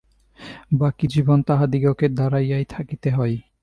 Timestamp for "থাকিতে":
2.65-3.09